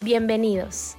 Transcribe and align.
bienvenidos. 0.00 0.96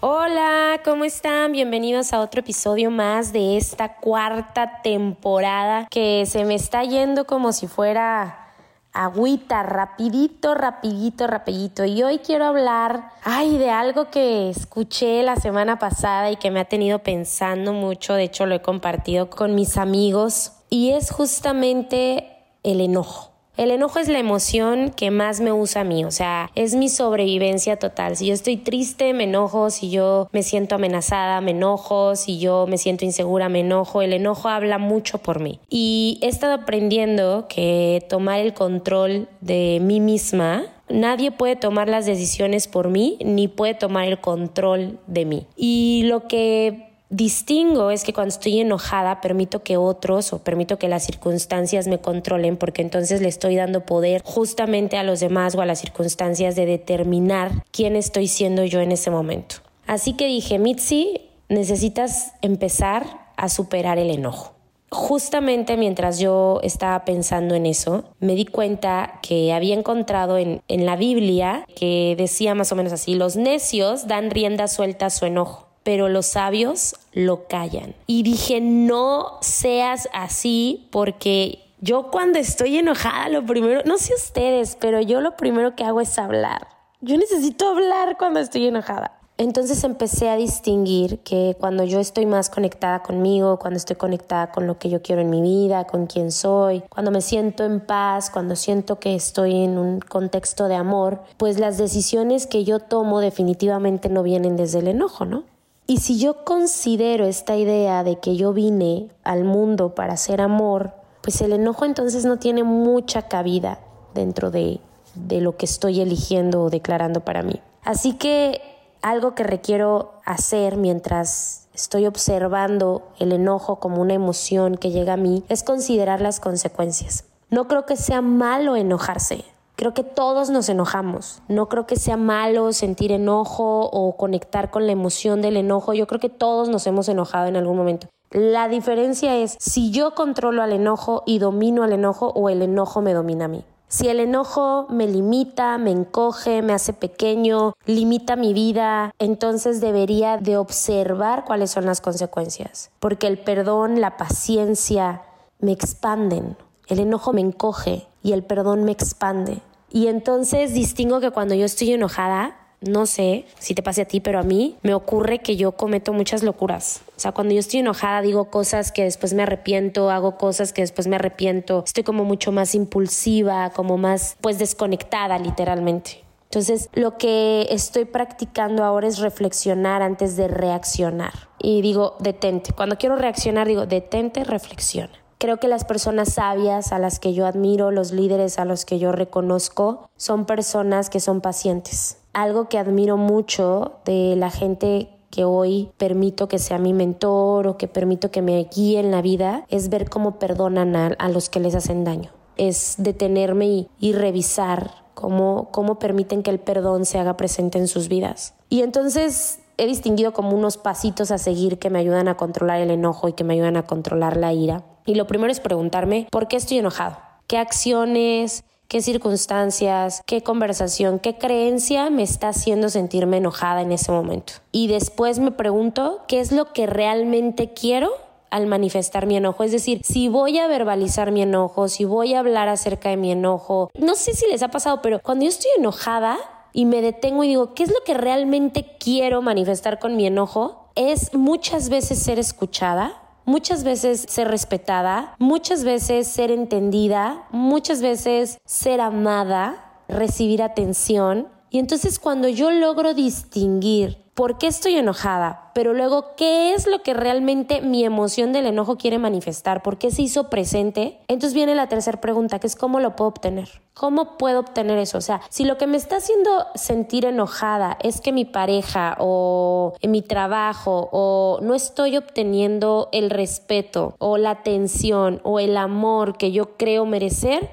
Hola, 0.00 0.80
¿cómo 0.84 1.04
están? 1.04 1.52
Bienvenidos 1.52 2.12
a 2.12 2.20
otro 2.20 2.40
episodio 2.40 2.90
más 2.90 3.32
de 3.32 3.56
esta 3.56 3.96
cuarta 3.96 4.82
temporada 4.82 5.86
que 5.90 6.26
se 6.26 6.44
me 6.44 6.54
está 6.54 6.84
yendo 6.84 7.24
como 7.24 7.52
si 7.52 7.66
fuera 7.66 8.46
agüita, 8.92 9.62
rapidito, 9.62 10.54
rapidito, 10.54 11.26
rapidito. 11.26 11.84
Y 11.84 12.02
hoy 12.02 12.18
quiero 12.18 12.46
hablar, 12.46 13.10
ay, 13.22 13.58
de 13.58 13.70
algo 13.70 14.10
que 14.10 14.50
escuché 14.50 15.22
la 15.22 15.36
semana 15.36 15.78
pasada 15.78 16.30
y 16.30 16.36
que 16.36 16.50
me 16.50 16.60
ha 16.60 16.64
tenido 16.64 17.00
pensando 17.00 17.72
mucho. 17.72 18.14
De 18.14 18.24
hecho, 18.24 18.46
lo 18.46 18.54
he 18.54 18.62
compartido 18.62 19.28
con 19.28 19.54
mis 19.54 19.76
amigos. 19.76 20.52
Y 20.70 20.92
es 20.92 21.10
justamente 21.10 22.28
el 22.62 22.80
enojo. 22.80 23.35
El 23.56 23.70
enojo 23.70 23.98
es 23.98 24.08
la 24.08 24.18
emoción 24.18 24.90
que 24.90 25.10
más 25.10 25.40
me 25.40 25.52
usa 25.52 25.80
a 25.80 25.84
mí, 25.84 26.04
o 26.04 26.10
sea, 26.10 26.50
es 26.54 26.74
mi 26.74 26.88
sobrevivencia 26.88 27.78
total. 27.78 28.16
Si 28.16 28.26
yo 28.26 28.34
estoy 28.34 28.56
triste, 28.56 29.14
me 29.14 29.24
enojo, 29.24 29.70
si 29.70 29.90
yo 29.90 30.28
me 30.32 30.42
siento 30.42 30.74
amenazada, 30.74 31.40
me 31.40 31.52
enojo, 31.52 32.16
si 32.16 32.38
yo 32.38 32.66
me 32.66 32.78
siento 32.78 33.04
insegura, 33.04 33.48
me 33.48 33.60
enojo. 33.60 34.02
El 34.02 34.12
enojo 34.12 34.48
habla 34.48 34.78
mucho 34.78 35.18
por 35.18 35.40
mí. 35.40 35.60
Y 35.70 36.18
he 36.22 36.28
estado 36.28 36.54
aprendiendo 36.54 37.46
que 37.48 38.04
tomar 38.08 38.40
el 38.40 38.52
control 38.52 39.28
de 39.40 39.78
mí 39.82 40.00
misma 40.00 40.66
Nadie 40.88 41.32
puede 41.32 41.56
tomar 41.56 41.88
las 41.88 42.06
decisiones 42.06 42.68
por 42.68 42.88
mí 42.88 43.18
ni 43.24 43.48
puede 43.48 43.74
tomar 43.74 44.06
el 44.06 44.20
control 44.20 44.98
de 45.06 45.24
mí. 45.24 45.46
Y 45.56 46.04
lo 46.04 46.28
que 46.28 46.95
distingo 47.10 47.90
es 47.90 48.02
que 48.02 48.12
cuando 48.12 48.34
estoy 48.34 48.60
enojada 48.60 49.20
permito 49.20 49.62
que 49.62 49.76
otros 49.76 50.32
o 50.32 50.40
permito 50.40 50.78
que 50.78 50.88
las 50.88 51.04
circunstancias 51.04 51.86
me 51.86 51.98
controlen 51.98 52.56
porque 52.56 52.82
entonces 52.82 53.20
le 53.20 53.28
estoy 53.28 53.56
dando 53.56 53.86
poder 53.86 54.22
justamente 54.24 54.96
a 54.96 55.04
los 55.04 55.20
demás 55.20 55.54
o 55.54 55.60
a 55.60 55.66
las 55.66 55.80
circunstancias 55.80 56.56
de 56.56 56.66
determinar 56.66 57.64
quién 57.70 57.96
estoy 57.96 58.28
siendo 58.28 58.64
yo 58.64 58.80
en 58.80 58.92
ese 58.92 59.10
momento. 59.10 59.56
Así 59.86 60.14
que 60.14 60.26
dije, 60.26 60.58
Mitzi, 60.58 61.20
necesitas 61.48 62.32
empezar 62.42 63.06
a 63.36 63.48
superar 63.48 63.98
el 63.98 64.10
enojo. 64.10 64.54
Justamente 64.90 65.76
mientras 65.76 66.18
yo 66.18 66.60
estaba 66.62 67.04
pensando 67.04 67.54
en 67.54 67.66
eso, 67.66 68.04
me 68.20 68.34
di 68.34 68.46
cuenta 68.46 69.18
que 69.20 69.52
había 69.52 69.74
encontrado 69.74 70.38
en, 70.38 70.62
en 70.68 70.86
la 70.86 70.96
Biblia 70.96 71.66
que 71.76 72.14
decía 72.16 72.54
más 72.54 72.72
o 72.72 72.76
menos 72.76 72.92
así, 72.92 73.14
los 73.14 73.36
necios 73.36 74.06
dan 74.06 74.30
rienda 74.30 74.68
suelta 74.68 75.06
a 75.06 75.10
su 75.10 75.26
enojo 75.26 75.65
pero 75.86 76.08
los 76.08 76.26
sabios 76.26 76.96
lo 77.12 77.46
callan. 77.46 77.94
Y 78.08 78.24
dije, 78.24 78.60
no 78.60 79.38
seas 79.40 80.08
así 80.12 80.88
porque 80.90 81.60
yo 81.80 82.10
cuando 82.10 82.40
estoy 82.40 82.76
enojada, 82.78 83.28
lo 83.28 83.46
primero, 83.46 83.82
no 83.84 83.96
sé 83.96 84.12
ustedes, 84.12 84.76
pero 84.80 85.00
yo 85.00 85.20
lo 85.20 85.36
primero 85.36 85.76
que 85.76 85.84
hago 85.84 86.00
es 86.00 86.18
hablar. 86.18 86.66
Yo 87.00 87.16
necesito 87.16 87.68
hablar 87.68 88.16
cuando 88.18 88.40
estoy 88.40 88.66
enojada. 88.66 89.12
Entonces 89.38 89.84
empecé 89.84 90.28
a 90.28 90.34
distinguir 90.34 91.20
que 91.20 91.56
cuando 91.60 91.84
yo 91.84 92.00
estoy 92.00 92.26
más 92.26 92.50
conectada 92.50 93.04
conmigo, 93.04 93.60
cuando 93.60 93.76
estoy 93.76 93.94
conectada 93.94 94.50
con 94.50 94.66
lo 94.66 94.80
que 94.80 94.88
yo 94.88 95.02
quiero 95.02 95.22
en 95.22 95.30
mi 95.30 95.40
vida, 95.40 95.84
con 95.84 96.08
quién 96.08 96.32
soy, 96.32 96.82
cuando 96.88 97.12
me 97.12 97.20
siento 97.20 97.62
en 97.62 97.78
paz, 97.78 98.28
cuando 98.28 98.56
siento 98.56 98.98
que 98.98 99.14
estoy 99.14 99.62
en 99.62 99.78
un 99.78 100.00
contexto 100.00 100.66
de 100.66 100.74
amor, 100.74 101.20
pues 101.36 101.60
las 101.60 101.78
decisiones 101.78 102.48
que 102.48 102.64
yo 102.64 102.80
tomo 102.80 103.20
definitivamente 103.20 104.08
no 104.08 104.24
vienen 104.24 104.56
desde 104.56 104.80
el 104.80 104.88
enojo, 104.88 105.26
¿no? 105.26 105.44
Y 105.86 105.98
si 105.98 106.18
yo 106.18 106.44
considero 106.44 107.26
esta 107.26 107.56
idea 107.56 108.02
de 108.02 108.18
que 108.18 108.36
yo 108.36 108.52
vine 108.52 109.08
al 109.22 109.44
mundo 109.44 109.94
para 109.94 110.14
hacer 110.14 110.40
amor, 110.40 110.94
pues 111.22 111.40
el 111.40 111.52
enojo 111.52 111.84
entonces 111.84 112.24
no 112.24 112.38
tiene 112.38 112.64
mucha 112.64 113.28
cabida 113.28 113.80
dentro 114.14 114.50
de, 114.50 114.80
de 115.14 115.40
lo 115.40 115.56
que 115.56 115.66
estoy 115.66 116.00
eligiendo 116.00 116.64
o 116.64 116.70
declarando 116.70 117.20
para 117.20 117.42
mí. 117.42 117.60
Así 117.84 118.14
que 118.14 118.60
algo 119.00 119.36
que 119.36 119.44
requiero 119.44 120.14
hacer 120.24 120.76
mientras 120.76 121.68
estoy 121.72 122.06
observando 122.06 123.02
el 123.20 123.32
enojo 123.32 123.76
como 123.76 124.00
una 124.02 124.14
emoción 124.14 124.76
que 124.76 124.90
llega 124.90 125.12
a 125.12 125.18
mí 125.18 125.44
es 125.48 125.62
considerar 125.62 126.20
las 126.20 126.40
consecuencias. 126.40 127.24
No 127.50 127.68
creo 127.68 127.86
que 127.86 127.96
sea 127.96 128.22
malo 128.22 128.74
enojarse, 128.74 129.44
Creo 129.76 129.92
que 129.92 130.04
todos 130.04 130.48
nos 130.48 130.70
enojamos. 130.70 131.42
No 131.48 131.68
creo 131.68 131.86
que 131.86 131.96
sea 131.96 132.16
malo 132.16 132.72
sentir 132.72 133.12
enojo 133.12 133.90
o 133.92 134.16
conectar 134.16 134.70
con 134.70 134.86
la 134.86 134.92
emoción 134.92 135.42
del 135.42 135.58
enojo. 135.58 135.92
Yo 135.92 136.06
creo 136.06 136.18
que 136.18 136.30
todos 136.30 136.70
nos 136.70 136.86
hemos 136.86 137.08
enojado 137.10 137.46
en 137.46 137.56
algún 137.56 137.76
momento. 137.76 138.08
La 138.30 138.68
diferencia 138.68 139.36
es 139.36 139.56
si 139.60 139.90
yo 139.90 140.14
controlo 140.14 140.62
al 140.62 140.72
enojo 140.72 141.22
y 141.26 141.38
domino 141.38 141.82
al 141.82 141.92
enojo 141.92 142.28
o 142.28 142.48
el 142.48 142.62
enojo 142.62 143.02
me 143.02 143.12
domina 143.12 143.44
a 143.44 143.48
mí. 143.48 143.64
Si 143.88 144.08
el 144.08 144.18
enojo 144.18 144.86
me 144.88 145.06
limita, 145.06 145.78
me 145.78 145.92
encoge, 145.92 146.60
me 146.60 146.72
hace 146.72 146.92
pequeño, 146.92 147.74
limita 147.84 148.34
mi 148.34 148.52
vida, 148.52 149.12
entonces 149.20 149.80
debería 149.80 150.38
de 150.38 150.56
observar 150.56 151.44
cuáles 151.44 151.70
son 151.70 151.86
las 151.86 152.00
consecuencias. 152.00 152.90
Porque 152.98 153.28
el 153.28 153.38
perdón, 153.38 154.00
la 154.00 154.16
paciencia 154.16 155.22
me 155.60 155.70
expanden. 155.70 156.56
El 156.88 156.98
enojo 156.98 157.32
me 157.32 157.42
encoge 157.42 158.08
y 158.26 158.32
el 158.32 158.42
perdón 158.42 158.82
me 158.82 158.90
expande. 158.90 159.60
Y 159.88 160.08
entonces 160.08 160.74
distingo 160.74 161.20
que 161.20 161.30
cuando 161.30 161.54
yo 161.54 161.64
estoy 161.64 161.92
enojada, 161.92 162.56
no 162.80 163.06
sé 163.06 163.46
si 163.60 163.72
te 163.76 163.84
pase 163.84 164.02
a 164.02 164.04
ti, 164.04 164.18
pero 164.18 164.40
a 164.40 164.42
mí 164.42 164.76
me 164.82 164.94
ocurre 164.94 165.38
que 165.38 165.56
yo 165.56 165.72
cometo 165.72 166.12
muchas 166.12 166.42
locuras. 166.42 167.02
O 167.16 167.20
sea, 167.20 167.30
cuando 167.30 167.54
yo 167.54 167.60
estoy 167.60 167.80
enojada 167.80 168.22
digo 168.22 168.50
cosas 168.50 168.90
que 168.90 169.04
después 169.04 169.32
me 169.32 169.44
arrepiento, 169.44 170.10
hago 170.10 170.36
cosas 170.38 170.72
que 170.72 170.82
después 170.82 171.06
me 171.06 171.14
arrepiento, 171.14 171.84
estoy 171.86 172.02
como 172.02 172.24
mucho 172.24 172.50
más 172.50 172.74
impulsiva, 172.74 173.70
como 173.70 173.96
más 173.96 174.36
pues 174.40 174.58
desconectada 174.58 175.38
literalmente. 175.38 176.24
Entonces, 176.50 176.90
lo 176.94 177.18
que 177.18 177.68
estoy 177.70 178.06
practicando 178.06 178.82
ahora 178.82 179.06
es 179.06 179.18
reflexionar 179.18 180.02
antes 180.02 180.36
de 180.36 180.48
reaccionar. 180.48 181.32
Y 181.60 181.80
digo, 181.80 182.16
detente. 182.18 182.72
Cuando 182.72 182.96
quiero 182.98 183.16
reaccionar, 183.16 183.68
digo, 183.68 183.86
detente, 183.86 184.42
reflexiona. 184.42 185.12
Creo 185.38 185.58
que 185.58 185.68
las 185.68 185.84
personas 185.84 186.32
sabias 186.32 186.92
a 186.92 186.98
las 186.98 187.20
que 187.20 187.34
yo 187.34 187.46
admiro, 187.46 187.90
los 187.90 188.12
líderes 188.12 188.58
a 188.58 188.64
los 188.64 188.86
que 188.86 188.98
yo 188.98 189.12
reconozco, 189.12 190.08
son 190.16 190.46
personas 190.46 191.10
que 191.10 191.20
son 191.20 191.42
pacientes. 191.42 192.18
Algo 192.32 192.68
que 192.68 192.78
admiro 192.78 193.18
mucho 193.18 193.98
de 194.06 194.34
la 194.36 194.50
gente 194.50 195.10
que 195.30 195.44
hoy 195.44 195.90
permito 195.98 196.48
que 196.48 196.58
sea 196.58 196.78
mi 196.78 196.94
mentor 196.94 197.66
o 197.66 197.76
que 197.76 197.88
permito 197.88 198.30
que 198.30 198.40
me 198.40 198.64
guíe 198.74 198.98
en 198.98 199.10
la 199.10 199.20
vida 199.20 199.66
es 199.68 199.90
ver 199.90 200.08
cómo 200.08 200.38
perdonan 200.38 200.96
a, 200.96 201.28
los 201.28 201.50
que 201.50 201.60
les 201.60 201.74
hacen 201.74 202.04
daño. 202.04 202.30
Es 202.56 202.94
detenerme 202.96 203.66
y, 203.66 203.88
y 204.00 204.14
revisar 204.14 205.04
cómo, 205.12 205.68
cómo 205.72 205.98
permiten 205.98 206.42
que 206.42 206.50
el 206.50 206.60
perdón 206.60 207.04
se 207.04 207.18
haga 207.18 207.36
presente 207.36 207.76
en 207.76 207.88
sus 207.88 208.08
vidas. 208.08 208.54
Y 208.70 208.80
entonces 208.80 209.58
he 209.76 209.86
distinguido 209.86 210.32
como 210.32 210.56
unos 210.56 210.78
pasitos 210.78 211.30
a 211.30 211.36
seguir 211.36 211.78
que 211.78 211.90
me 211.90 211.98
ayudan 211.98 212.28
a 212.28 212.38
controlar 212.38 212.80
el 212.80 212.90
enojo 212.90 213.28
y 213.28 213.34
que 213.34 213.44
me 213.44 213.52
ayudan 213.52 213.76
a 213.76 213.82
controlar 213.82 214.38
la 214.38 214.54
ira. 214.54 214.84
Y 215.06 215.14
lo 215.14 215.26
primero 215.26 215.50
es 215.50 215.60
preguntarme, 215.60 216.26
¿por 216.30 216.48
qué 216.48 216.56
estoy 216.56 216.78
enojado? 216.78 217.16
¿Qué 217.46 217.58
acciones, 217.58 218.64
qué 218.88 219.00
circunstancias, 219.00 220.22
qué 220.26 220.42
conversación, 220.42 221.18
qué 221.18 221.38
creencia 221.38 222.10
me 222.10 222.24
está 222.24 222.48
haciendo 222.48 222.88
sentirme 222.88 223.38
enojada 223.38 223.82
en 223.82 223.92
ese 223.92 224.12
momento? 224.12 224.54
Y 224.72 224.88
después 224.88 225.38
me 225.38 225.52
pregunto, 225.52 226.24
¿qué 226.26 226.40
es 226.40 226.52
lo 226.52 226.72
que 226.72 226.86
realmente 226.86 227.72
quiero 227.72 228.10
al 228.50 228.66
manifestar 228.66 229.26
mi 229.26 229.36
enojo. 229.36 229.64
Es 229.64 229.72
decir, 229.72 230.00
si 230.04 230.28
voy 230.28 230.58
a 230.58 230.66
verbalizar 230.66 231.32
mi 231.32 231.42
enojo, 231.42 231.88
si 231.88 232.04
voy 232.04 232.34
a 232.34 232.38
hablar 232.40 232.68
acerca 232.68 233.10
de 233.10 233.16
mi 233.16 233.32
enojo, 233.32 233.90
no 233.98 234.14
sé 234.14 234.34
si 234.34 234.46
les 234.46 234.62
ha 234.62 234.68
pasado, 234.68 235.02
pero 235.02 235.20
cuando 235.20 235.44
yo 235.44 235.48
estoy 235.48 235.70
enojada 235.76 236.38
y 236.72 236.84
me 236.84 237.02
detengo 237.02 237.44
y 237.44 237.48
digo, 237.48 237.74
¿qué 237.74 237.82
es 237.82 237.90
lo 237.90 238.02
que 238.04 238.14
realmente 238.14 238.96
quiero 238.98 239.42
manifestar 239.42 239.98
con 239.98 240.16
mi 240.16 240.26
enojo? 240.26 240.90
Es 240.94 241.34
muchas 241.34 241.88
veces 241.88 242.18
ser 242.18 242.38
escuchada, 242.38 243.20
muchas 243.46 243.84
veces 243.84 244.26
ser 244.28 244.48
respetada, 244.48 245.34
muchas 245.38 245.84
veces 245.84 246.28
ser 246.28 246.50
entendida, 246.50 247.46
muchas 247.50 248.02
veces 248.02 248.58
ser 248.66 249.00
amada, 249.00 250.02
recibir 250.08 250.62
atención 250.62 251.48
Y 251.70 251.78
entonces 251.78 252.18
cuando 252.18 252.48
yo 252.48 252.70
logro 252.70 253.14
distinguir 253.14 254.26
por 254.36 254.58
qué 254.58 254.66
estoy 254.66 254.96
enojada, 254.96 255.70
pero 255.72 255.94
luego 255.94 256.36
qué 256.36 256.74
es 256.74 256.86
lo 256.86 257.02
que 257.02 257.14
realmente 257.14 257.80
mi 257.80 258.04
emoción 258.04 258.52
del 258.52 258.66
enojo 258.66 258.98
quiere 258.98 259.18
manifestar, 259.18 259.82
por 259.82 259.96
qué 259.96 260.10
se 260.10 260.20
hizo 260.20 260.50
presente, 260.50 261.18
entonces 261.26 261.54
viene 261.54 261.74
la 261.74 261.88
tercera 261.88 262.20
pregunta, 262.20 262.58
que 262.58 262.66
es 262.66 262.76
cómo 262.76 263.00
lo 263.00 263.16
puedo 263.16 263.30
obtener. 263.30 263.80
¿Cómo 263.94 264.36
puedo 264.36 264.60
obtener 264.60 264.98
eso? 264.98 265.16
O 265.16 265.22
sea, 265.22 265.40
si 265.48 265.64
lo 265.64 265.78
que 265.78 265.86
me 265.86 265.96
está 265.96 266.16
haciendo 266.16 266.66
sentir 266.74 267.24
enojada 267.24 267.96
es 268.02 268.20
que 268.20 268.30
mi 268.30 268.44
pareja 268.44 269.16
o 269.18 269.94
mi 270.06 270.20
trabajo 270.20 271.08
o 271.12 271.60
no 271.62 271.74
estoy 271.74 272.18
obteniendo 272.18 273.08
el 273.12 273.30
respeto 273.30 274.16
o 274.18 274.36
la 274.36 274.50
atención 274.50 275.40
o 275.44 275.60
el 275.60 275.78
amor 275.78 276.36
que 276.36 276.52
yo 276.52 276.76
creo 276.76 277.06
merecer, 277.06 277.70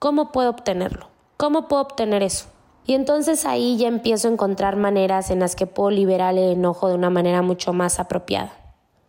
¿cómo 0.00 0.32
puedo 0.32 0.50
obtenerlo? 0.50 1.06
¿Cómo 1.36 1.68
puedo 1.68 1.82
obtener 1.82 2.24
eso? 2.24 2.46
Y 2.86 2.94
entonces 2.94 3.46
ahí 3.46 3.76
ya 3.76 3.88
empiezo 3.88 4.28
a 4.28 4.32
encontrar 4.32 4.76
maneras 4.76 5.30
en 5.30 5.40
las 5.40 5.54
que 5.54 5.66
puedo 5.66 5.90
liberar 5.90 6.34
el 6.34 6.52
enojo 6.52 6.88
de 6.88 6.94
una 6.94 7.10
manera 7.10 7.42
mucho 7.42 7.72
más 7.72 8.00
apropiada. 8.00 8.52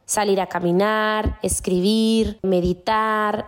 Salir 0.06 0.42
a 0.42 0.48
caminar, 0.48 1.40
escribir, 1.42 2.40
meditar, 2.44 3.46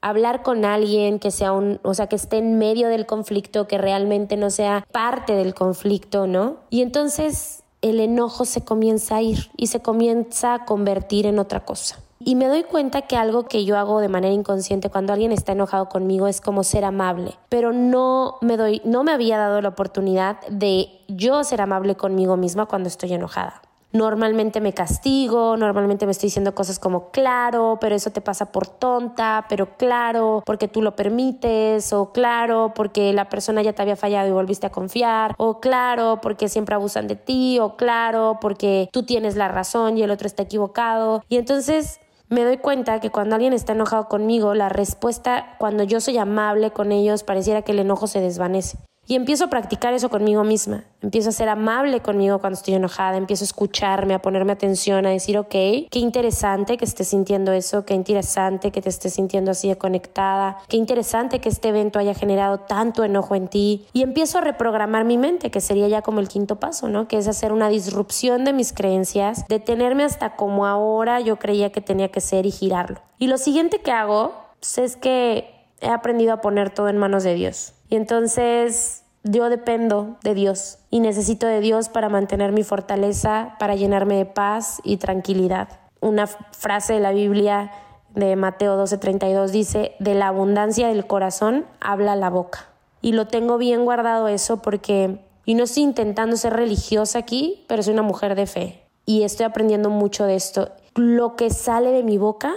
hablar 0.00 0.42
con 0.42 0.64
alguien 0.64 1.18
que 1.18 1.30
sea 1.30 1.52
un, 1.52 1.80
o 1.82 1.94
sea, 1.94 2.08
que 2.08 2.16
esté 2.16 2.38
en 2.38 2.58
medio 2.58 2.88
del 2.88 3.06
conflicto, 3.06 3.66
que 3.66 3.78
realmente 3.78 4.36
no 4.36 4.50
sea 4.50 4.86
parte 4.92 5.34
del 5.34 5.54
conflicto, 5.54 6.26
¿no? 6.26 6.58
Y 6.68 6.82
entonces 6.82 7.64
el 7.80 8.00
enojo 8.00 8.44
se 8.44 8.64
comienza 8.64 9.16
a 9.16 9.22
ir 9.22 9.50
y 9.56 9.68
se 9.68 9.80
comienza 9.80 10.54
a 10.54 10.64
convertir 10.66 11.26
en 11.26 11.38
otra 11.38 11.64
cosa. 11.64 12.03
Y 12.20 12.36
me 12.36 12.48
doy 12.48 12.62
cuenta 12.62 13.02
que 13.02 13.16
algo 13.16 13.44
que 13.44 13.64
yo 13.64 13.76
hago 13.76 14.00
de 14.00 14.08
manera 14.08 14.32
inconsciente 14.32 14.90
cuando 14.90 15.12
alguien 15.12 15.32
está 15.32 15.52
enojado 15.52 15.88
conmigo 15.88 16.26
es 16.26 16.40
como 16.40 16.64
ser 16.64 16.84
amable, 16.84 17.34
pero 17.48 17.72
no 17.72 18.38
me 18.40 18.56
doy 18.56 18.80
no 18.84 19.04
me 19.04 19.12
había 19.12 19.36
dado 19.36 19.60
la 19.60 19.70
oportunidad 19.70 20.40
de 20.48 20.88
yo 21.08 21.44
ser 21.44 21.60
amable 21.60 21.96
conmigo 21.96 22.36
misma 22.36 22.66
cuando 22.66 22.88
estoy 22.88 23.12
enojada. 23.12 23.60
Normalmente 23.94 24.60
me 24.60 24.72
castigo, 24.72 25.56
normalmente 25.56 26.04
me 26.04 26.10
estoy 26.10 26.26
diciendo 26.26 26.52
cosas 26.52 26.80
como 26.80 27.12
claro, 27.12 27.78
pero 27.80 27.94
eso 27.94 28.10
te 28.10 28.20
pasa 28.20 28.50
por 28.50 28.66
tonta, 28.66 29.46
pero 29.48 29.76
claro, 29.76 30.42
porque 30.44 30.66
tú 30.66 30.82
lo 30.82 30.96
permites, 30.96 31.92
o 31.92 32.10
claro, 32.10 32.72
porque 32.74 33.12
la 33.12 33.28
persona 33.28 33.62
ya 33.62 33.72
te 33.72 33.82
había 33.82 33.94
fallado 33.94 34.26
y 34.28 34.32
volviste 34.32 34.66
a 34.66 34.72
confiar, 34.72 35.36
o 35.38 35.60
claro, 35.60 36.18
porque 36.20 36.48
siempre 36.48 36.74
abusan 36.74 37.06
de 37.06 37.14
ti, 37.14 37.60
o 37.60 37.76
claro, 37.76 38.38
porque 38.40 38.88
tú 38.92 39.04
tienes 39.04 39.36
la 39.36 39.46
razón 39.46 39.96
y 39.96 40.02
el 40.02 40.10
otro 40.10 40.26
está 40.26 40.42
equivocado. 40.42 41.22
Y 41.28 41.36
entonces 41.36 42.00
me 42.34 42.44
doy 42.44 42.58
cuenta 42.58 43.00
que 43.00 43.10
cuando 43.10 43.36
alguien 43.36 43.52
está 43.52 43.72
enojado 43.72 44.08
conmigo, 44.08 44.54
la 44.54 44.68
respuesta, 44.68 45.54
cuando 45.58 45.84
yo 45.84 46.00
soy 46.00 46.18
amable 46.18 46.72
con 46.72 46.92
ellos, 46.92 47.22
pareciera 47.22 47.62
que 47.62 47.72
el 47.72 47.78
enojo 47.78 48.06
se 48.06 48.20
desvanece. 48.20 48.76
Y 49.06 49.16
empiezo 49.16 49.44
a 49.44 49.50
practicar 49.50 49.92
eso 49.94 50.08
conmigo 50.08 50.44
misma. 50.44 50.84
Empiezo 51.02 51.28
a 51.28 51.32
ser 51.32 51.48
amable 51.48 52.00
conmigo 52.00 52.38
cuando 52.38 52.58
estoy 52.58 52.74
enojada. 52.74 53.16
Empiezo 53.16 53.44
a 53.44 53.46
escucharme, 53.46 54.14
a 54.14 54.22
ponerme 54.22 54.52
atención, 54.52 55.04
a 55.04 55.10
decir, 55.10 55.36
ok, 55.36 55.50
qué 55.50 55.98
interesante 55.98 56.76
que 56.78 56.84
estés 56.84 57.08
sintiendo 57.08 57.52
eso, 57.52 57.84
qué 57.84 57.94
interesante 57.94 58.70
que 58.70 58.80
te 58.80 58.88
estés 58.88 59.14
sintiendo 59.14 59.50
así 59.50 59.68
de 59.68 59.76
conectada, 59.76 60.58
qué 60.68 60.76
interesante 60.76 61.40
que 61.40 61.50
este 61.50 61.68
evento 61.68 61.98
haya 61.98 62.14
generado 62.14 62.60
tanto 62.60 63.04
enojo 63.04 63.34
en 63.34 63.48
ti. 63.48 63.86
Y 63.92 64.02
empiezo 64.02 64.38
a 64.38 64.40
reprogramar 64.40 65.04
mi 65.04 65.18
mente, 65.18 65.50
que 65.50 65.60
sería 65.60 65.88
ya 65.88 66.02
como 66.02 66.20
el 66.20 66.28
quinto 66.28 66.58
paso, 66.58 66.88
¿no? 66.88 67.06
Que 67.06 67.18
es 67.18 67.28
hacer 67.28 67.52
una 67.52 67.68
disrupción 67.68 68.44
de 68.44 68.52
mis 68.52 68.72
creencias, 68.72 69.46
detenerme 69.48 70.04
hasta 70.04 70.36
como 70.36 70.66
ahora 70.66 71.20
yo 71.20 71.36
creía 71.36 71.70
que 71.70 71.80
tenía 71.80 72.08
que 72.08 72.20
ser 72.20 72.46
y 72.46 72.50
girarlo. 72.50 73.00
Y 73.18 73.26
lo 73.26 73.38
siguiente 73.38 73.80
que 73.80 73.90
hago 73.90 74.32
pues, 74.60 74.78
es 74.78 74.96
que 74.96 75.53
he 75.84 75.90
aprendido 75.90 76.32
a 76.32 76.40
poner 76.40 76.70
todo 76.70 76.88
en 76.88 76.96
manos 76.96 77.22
de 77.22 77.34
Dios. 77.34 77.74
Y 77.88 77.96
entonces 77.96 79.04
yo 79.22 79.48
dependo 79.50 80.16
de 80.22 80.34
Dios 80.34 80.78
y 80.90 81.00
necesito 81.00 81.46
de 81.46 81.60
Dios 81.60 81.88
para 81.88 82.08
mantener 82.08 82.52
mi 82.52 82.64
fortaleza, 82.64 83.56
para 83.58 83.74
llenarme 83.74 84.16
de 84.16 84.26
paz 84.26 84.80
y 84.82 84.96
tranquilidad. 84.96 85.68
Una 86.00 86.26
frase 86.26 86.94
de 86.94 87.00
la 87.00 87.12
Biblia 87.12 87.70
de 88.14 88.34
Mateo 88.36 88.82
12:32 88.82 89.50
dice, 89.50 89.94
de 89.98 90.14
la 90.14 90.28
abundancia 90.28 90.88
del 90.88 91.06
corazón 91.06 91.66
habla 91.80 92.16
la 92.16 92.30
boca. 92.30 92.68
Y 93.02 93.12
lo 93.12 93.26
tengo 93.26 93.58
bien 93.58 93.84
guardado 93.84 94.28
eso 94.28 94.62
porque, 94.62 95.20
y 95.44 95.54
no 95.54 95.64
estoy 95.64 95.82
intentando 95.82 96.36
ser 96.36 96.54
religiosa 96.54 97.18
aquí, 97.18 97.64
pero 97.68 97.82
soy 97.82 97.92
una 97.92 98.02
mujer 98.02 98.34
de 98.34 98.46
fe 98.46 98.82
y 99.04 99.24
estoy 99.24 99.44
aprendiendo 99.44 99.90
mucho 99.90 100.24
de 100.24 100.36
esto. 100.36 100.70
Lo 100.94 101.36
que 101.36 101.50
sale 101.50 101.90
de 101.90 102.02
mi 102.02 102.16
boca 102.16 102.54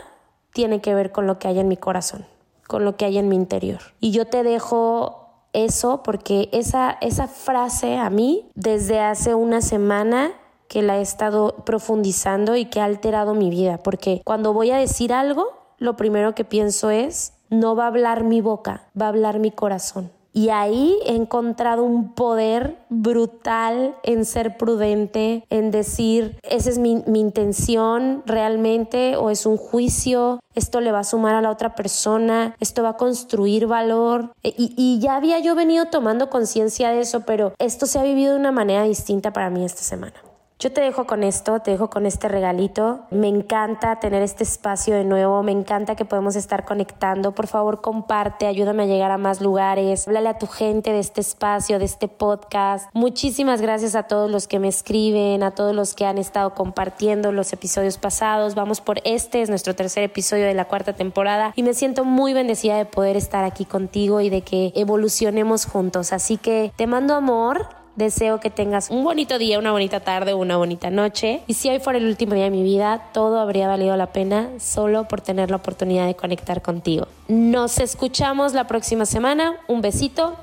tiene 0.54 0.80
que 0.80 0.94
ver 0.94 1.12
con 1.12 1.28
lo 1.28 1.40
que 1.40 1.50
hay 1.50 1.60
en 1.60 1.68
mi 1.68 1.76
corazón 1.76 2.26
con 2.68 2.86
lo 2.86 2.98
que 2.98 3.06
hay 3.06 3.18
en 3.18 3.30
mi 3.30 3.36
interior. 3.36 3.80
Y 4.00 4.12
yo 4.12 4.26
te 4.26 4.44
dejo 4.44 5.28
eso 5.54 6.04
porque 6.04 6.50
esa, 6.52 6.98
esa 7.02 7.28
frase 7.28 7.98
a 7.98 8.10
mí 8.10 8.50
desde 8.56 9.00
hace 9.00 9.34
una 9.34 9.62
semana 9.62 10.34
que 10.68 10.82
la 10.82 10.98
he 10.98 11.02
estado 11.02 11.64
profundizando 11.66 12.56
y 12.56 12.66
que 12.66 12.82
ha 12.82 12.86
alterado 12.86 13.34
mi 13.34 13.50
vida, 13.50 13.78
porque 13.78 14.22
cuando 14.26 14.54
voy 14.54 14.72
a 14.72 14.78
decir 14.78 15.14
algo, 15.14 15.46
lo 15.78 15.96
primero 15.96 16.36
que 16.36 16.44
pienso 16.44 16.90
es, 16.90 17.34
no 17.50 17.76
va 17.76 17.86
a 17.86 17.88
hablar 17.88 18.24
mi 18.24 18.42
boca, 18.42 18.90
va 19.00 19.06
a 19.06 19.10
hablar 19.10 19.40
mi 19.40 19.52
corazón. 19.52 20.12
Y 20.38 20.52
ahí 20.52 21.00
he 21.04 21.16
encontrado 21.16 21.84
un 21.84 22.14
poder 22.14 22.78
brutal 22.90 23.96
en 24.04 24.24
ser 24.24 24.56
prudente, 24.56 25.44
en 25.50 25.72
decir, 25.72 26.40
esa 26.44 26.70
es 26.70 26.78
mi, 26.78 27.04
intención 27.08 28.22
realmente 28.28 29.16
o 29.16 29.32
es 29.32 29.48
un 29.48 29.58
juicio, 29.58 30.40
esto 30.54 30.80
le 30.80 30.92
va 30.92 31.00
a 31.00 31.04
sumar 31.04 31.34
a 31.34 31.42
la 31.42 31.50
otra 31.50 31.74
persona, 31.74 32.56
esto 32.60 32.84
va 32.84 32.90
a 32.90 32.98
construir 32.98 33.66
valor. 33.66 34.32
E, 34.44 34.54
y 34.56 35.00
ya 35.00 35.16
había 35.16 35.40
yo 35.40 35.56
venido 35.56 35.86
tomando 35.86 36.30
conciencia 36.30 36.92
de 36.92 37.02
eso, 37.02 37.22
pero 37.22 37.54
esto 37.58 37.88
se 37.88 37.98
ha 37.98 38.04
vivido 38.04 38.34
de 38.34 38.40
una 38.40 38.52
manera 38.52 38.84
distinta 38.84 39.34
para 39.34 39.50
mí 39.50 39.66
esta 39.66 39.82
semana. 39.82 40.22
Yo 40.60 40.72
te 40.72 40.82
dejo 40.82 41.06
con 41.06 41.24
esto, 41.24 41.60
te 41.60 41.70
dejo 41.70 41.92
con 41.92 42.08
este 42.08 42.28
regalito. 42.28 43.02
Me 43.12 43.28
encanta 43.28 44.00
tener 44.00 44.24
este 44.24 44.44
espacio 44.44 44.96
de 44.96 45.04
nuevo, 45.04 45.44
me 45.44 45.52
encanta 45.52 45.96
que 45.96 46.04
podemos 46.04 46.36
estar 46.36 46.66
conectando. 46.66 47.34
Por 47.34 47.46
favor, 47.46 47.80
comparte, 47.80 48.48
ayúdame 48.48 48.84
a 48.84 48.86
llegar 48.88 49.12
a 49.12 49.20
más 49.20 49.40
lugares. 49.40 50.08
Háblale 50.08 50.30
a 50.30 50.40
tu 50.40 50.48
gente 50.48 50.92
de 50.92 50.98
este 50.98 51.22
espacio, 51.22 51.78
de 51.78 51.86
este 51.86 52.08
podcast. 52.08 52.90
Muchísimas 52.94 53.62
gracias 53.62 53.94
a 53.94 54.04
todos 54.04 54.32
los 54.32 54.48
que 54.48 54.58
me 54.58 54.68
escriben, 54.68 55.44
a 55.44 55.52
todos 55.52 55.76
los 55.76 55.94
que 55.94 56.08
han 56.08 56.18
estado 56.18 56.56
compartiendo 56.56 57.32
los 57.32 57.54
episodios 57.54 58.00
pasados. 58.00 58.56
Vamos 58.56 58.82
por 58.82 59.00
este, 59.04 59.44
es 59.44 59.52
nuestro 59.52 59.76
tercer 59.76 60.02
episodio 60.02 60.46
de 60.48 60.56
la 60.56 60.66
cuarta 60.66 60.94
temporada 60.94 61.54
y 61.56 61.62
me 61.62 61.76
siento 61.76 62.04
muy 62.04 62.34
bendecida 62.34 62.78
de 62.78 62.86
poder 62.86 63.16
estar 63.16 63.44
aquí 63.44 63.66
contigo 63.66 64.22
y 64.22 64.32
de 64.32 64.42
que 64.42 64.72
evolucionemos 64.74 65.68
juntos. 65.68 66.14
Así 66.14 66.38
que 66.38 66.74
te 66.76 66.88
mando 66.88 67.14
amor 67.14 67.77
Deseo 67.98 68.40
que 68.40 68.52
tengas 68.52 68.92
un 68.92 69.04
bonito 69.04 69.40
día, 69.40 69.58
una 69.58 69.72
bonita 69.72 70.00
tarde, 70.00 70.36
una 70.36 70.56
bonita 70.56 70.92
noche. 70.92 71.42
Y 71.48 71.56
si 71.56 71.68
hoy 71.68 71.80
fuera 71.80 71.98
el 71.98 72.06
último 72.06 72.36
día 72.36 72.44
de 72.44 72.52
mi 72.52 72.62
vida, 72.62 73.10
todo 73.12 73.40
habría 73.40 73.68
valido 73.68 73.98
la 73.98 74.14
pena 74.14 74.52
solo 74.60 75.08
por 75.08 75.22
tener 75.22 75.50
la 75.50 75.56
oportunidad 75.56 76.06
de 76.06 76.16
conectar 76.16 76.62
contigo. 76.62 77.08
Nos 77.28 77.80
escuchamos 77.80 78.54
la 78.54 78.68
próxima 78.68 79.08
semana. 79.08 79.56
Un 79.68 79.82
besito. 79.82 80.36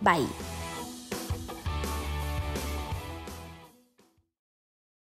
Bye. 0.00 0.55